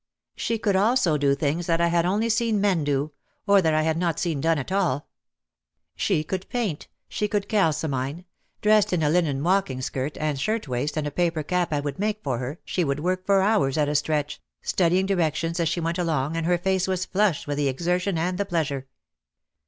[0.35, 3.11] She could also do things that I had only seen men do,
[3.45, 5.07] or that I had not seen done at all.
[5.95, 8.25] She could paint; she could cal cimine;
[8.63, 11.81] dressed in a linen walking skirt and a shirt waist, and a paper cap I
[11.81, 15.69] would make for her, she would work for hours at a stretch, studying directions as
[15.69, 18.87] she went along and her fair face was flushed with the exertion and the pleasure.